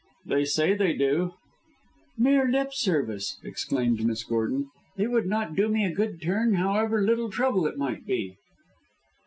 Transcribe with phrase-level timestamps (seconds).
[0.25, 1.35] "They say they do."
[2.17, 7.03] "Mere lip service!" exclaimed Miss Gordon; "they would not do me a good turn however
[7.03, 8.35] little trouble it might be.